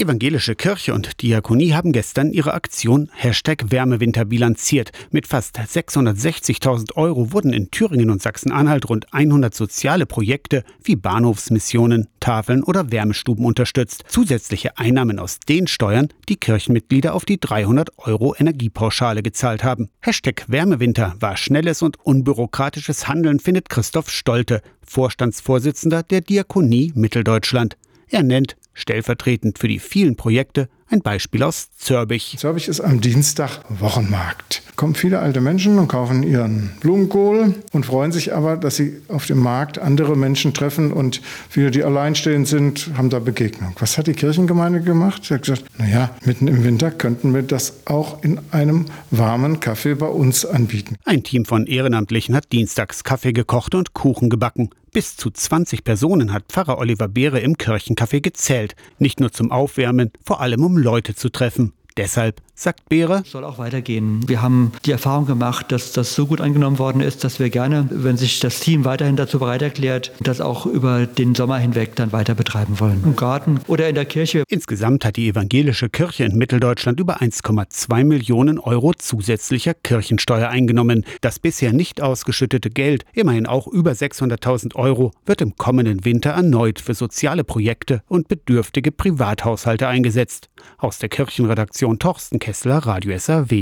Evangelische 0.00 0.54
Kirche 0.54 0.94
und 0.94 1.22
Diakonie 1.22 1.72
haben 1.72 1.90
gestern 1.90 2.30
ihre 2.30 2.54
Aktion 2.54 3.10
Hashtag 3.14 3.72
Wärmewinter 3.72 4.24
bilanziert. 4.24 4.92
Mit 5.10 5.26
fast 5.26 5.58
660.000 5.58 6.94
Euro 6.94 7.32
wurden 7.32 7.52
in 7.52 7.72
Thüringen 7.72 8.08
und 8.08 8.22
Sachsen-Anhalt 8.22 8.88
rund 8.88 9.12
100 9.12 9.52
soziale 9.52 10.06
Projekte 10.06 10.62
wie 10.84 10.94
Bahnhofsmissionen, 10.94 12.06
Tafeln 12.20 12.62
oder 12.62 12.92
Wärmestuben 12.92 13.44
unterstützt. 13.44 14.04
Zusätzliche 14.06 14.78
Einnahmen 14.78 15.18
aus 15.18 15.40
den 15.40 15.66
Steuern, 15.66 16.10
die 16.28 16.36
Kirchenmitglieder 16.36 17.12
auf 17.12 17.24
die 17.24 17.40
300 17.40 17.98
Euro 17.98 18.36
Energiepauschale 18.38 19.24
gezahlt 19.24 19.64
haben. 19.64 19.88
Hashtag 20.00 20.44
Wärmewinter 20.46 21.16
war 21.18 21.36
schnelles 21.36 21.82
und 21.82 21.98
unbürokratisches 22.04 23.08
Handeln, 23.08 23.40
findet 23.40 23.68
Christoph 23.68 24.10
Stolte, 24.10 24.62
Vorstandsvorsitzender 24.86 26.04
der 26.04 26.20
Diakonie 26.20 26.92
Mitteldeutschland. 26.94 27.76
Er 28.10 28.22
nennt 28.22 28.56
stellvertretend 28.78 29.58
für 29.58 29.68
die 29.68 29.78
vielen 29.78 30.16
Projekte 30.16 30.68
ein 30.90 31.02
Beispiel 31.02 31.42
aus 31.42 31.68
Zörbich. 31.76 32.36
Zörbich 32.38 32.68
ist 32.68 32.80
am 32.80 33.00
Dienstag 33.00 33.60
Wochenmarkt. 33.68 34.62
Kommen 34.76 34.94
viele 34.94 35.18
alte 35.18 35.40
Menschen 35.40 35.78
und 35.78 35.88
kaufen 35.88 36.22
ihren 36.22 36.70
Blumenkohl 36.80 37.54
und 37.72 37.84
freuen 37.84 38.12
sich 38.12 38.32
aber, 38.32 38.56
dass 38.56 38.76
sie 38.76 39.02
auf 39.08 39.26
dem 39.26 39.38
Markt 39.38 39.78
andere 39.78 40.16
Menschen 40.16 40.54
treffen 40.54 40.92
und 40.92 41.20
viele, 41.50 41.70
die 41.70 41.84
alleinstehend 41.84 42.48
sind, 42.48 42.90
haben 42.96 43.10
da 43.10 43.18
Begegnung. 43.18 43.74
Was 43.78 43.98
hat 43.98 44.06
die 44.06 44.14
Kirchengemeinde 44.14 44.80
gemacht? 44.80 45.24
Sie 45.24 45.34
hat 45.34 45.42
gesagt, 45.42 45.64
naja, 45.78 46.10
mitten 46.24 46.48
im 46.48 46.64
Winter 46.64 46.90
könnten 46.90 47.34
wir 47.34 47.42
das 47.42 47.86
auch 47.86 48.22
in 48.22 48.40
einem 48.50 48.86
warmen 49.10 49.60
Kaffee 49.60 49.94
bei 49.94 50.06
uns 50.06 50.46
anbieten. 50.46 50.96
Ein 51.04 51.22
Team 51.22 51.44
von 51.44 51.66
Ehrenamtlichen 51.66 52.34
hat 52.34 52.50
dienstags 52.52 53.04
Kaffee 53.04 53.32
gekocht 53.32 53.74
und 53.74 53.92
Kuchen 53.92 54.30
gebacken. 54.30 54.70
Bis 54.92 55.16
zu 55.16 55.30
20 55.30 55.84
Personen 55.84 56.32
hat 56.32 56.44
Pfarrer 56.48 56.78
Oliver 56.78 57.08
Beere 57.08 57.40
im 57.40 57.56
Kirchencafé 57.56 58.20
gezählt. 58.20 58.74
Nicht 58.98 59.20
nur 59.20 59.30
zum 59.30 59.52
Aufwärmen, 59.52 60.10
vor 60.24 60.40
allem 60.40 60.64
um 60.64 60.78
Leute 60.78 61.14
zu 61.14 61.28
treffen. 61.28 61.74
Deshalb 61.96 62.40
sagt 62.58 62.88
Beere. 62.88 63.22
Es 63.24 63.30
soll 63.30 63.44
auch 63.44 63.58
weitergehen. 63.58 64.28
Wir 64.28 64.42
haben 64.42 64.72
die 64.84 64.90
Erfahrung 64.90 65.26
gemacht, 65.26 65.70
dass 65.70 65.92
das 65.92 66.14
so 66.14 66.26
gut 66.26 66.40
angenommen 66.40 66.78
worden 66.78 67.00
ist, 67.00 67.22
dass 67.22 67.38
wir 67.38 67.50
gerne, 67.50 67.86
wenn 67.90 68.16
sich 68.16 68.40
das 68.40 68.58
Team 68.58 68.84
weiterhin 68.84 69.14
dazu 69.14 69.38
bereit 69.38 69.62
erklärt, 69.62 70.10
das 70.20 70.40
auch 70.40 70.66
über 70.66 71.06
den 71.06 71.36
Sommer 71.36 71.58
hinweg 71.58 71.94
dann 71.94 72.12
weiter 72.12 72.34
betreiben 72.34 72.80
wollen. 72.80 73.02
Im 73.04 73.14
Garten 73.14 73.60
oder 73.68 73.88
in 73.88 73.94
der 73.94 74.06
Kirche. 74.06 74.42
Insgesamt 74.48 75.04
hat 75.04 75.16
die 75.16 75.28
evangelische 75.28 75.88
Kirche 75.88 76.24
in 76.24 76.36
Mitteldeutschland 76.36 76.98
über 76.98 77.20
1,2 77.20 78.04
Millionen 78.04 78.58
Euro 78.58 78.92
zusätzlicher 78.92 79.74
Kirchensteuer 79.74 80.48
eingenommen. 80.48 81.04
Das 81.20 81.38
bisher 81.38 81.72
nicht 81.72 82.00
ausgeschüttete 82.00 82.70
Geld, 82.70 83.04
immerhin 83.12 83.46
auch 83.46 83.68
über 83.68 83.92
600.000 83.92 84.74
Euro, 84.74 85.12
wird 85.26 85.40
im 85.42 85.56
kommenden 85.56 86.04
Winter 86.04 86.30
erneut 86.30 86.80
für 86.80 86.94
soziale 86.94 87.44
Projekte 87.44 88.02
und 88.08 88.26
bedürftige 88.26 88.90
Privathaushalte 88.90 89.86
eingesetzt. 89.86 90.48
Aus 90.78 90.98
der 90.98 91.08
Kirchenredaktion 91.08 92.00
Torsten 92.00 92.40
Kessler, 92.48 92.78
Radio 92.78 93.18
SAW. 93.18 93.58